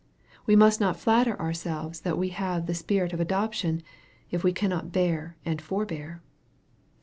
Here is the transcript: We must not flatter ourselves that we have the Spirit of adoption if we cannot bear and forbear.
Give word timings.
We 0.47 0.55
must 0.55 0.81
not 0.81 0.99
flatter 0.99 1.39
ourselves 1.39 2.01
that 2.01 2.17
we 2.17 2.29
have 2.29 2.65
the 2.65 2.73
Spirit 2.73 3.13
of 3.13 3.19
adoption 3.19 3.83
if 4.31 4.43
we 4.43 4.51
cannot 4.51 4.91
bear 4.91 5.37
and 5.45 5.61
forbear. 5.61 6.23